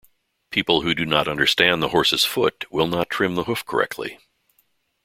People 0.49 0.81
who 0.81 0.95
do 0.95 1.05
not 1.05 1.27
understand 1.27 1.79
the 1.83 1.89
horse's 1.89 2.25
foot 2.25 2.65
will 2.71 2.87
not 2.87 3.07
trim 3.11 3.35
the 3.35 3.43
hoof 3.43 3.63
correctly. 3.67 4.17